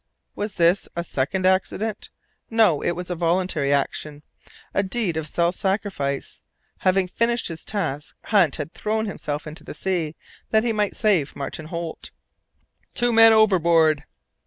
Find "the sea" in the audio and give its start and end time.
9.63-10.15